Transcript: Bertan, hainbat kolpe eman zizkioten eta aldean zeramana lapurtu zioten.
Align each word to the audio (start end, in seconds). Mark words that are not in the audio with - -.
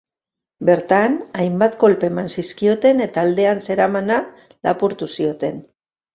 Bertan, 0.69 1.17
hainbat 1.43 1.77
kolpe 1.83 2.09
eman 2.13 2.31
zizkioten 2.37 3.05
eta 3.07 3.25
aldean 3.27 3.63
zeramana 3.67 4.19
lapurtu 4.71 5.13
zioten. 5.19 5.63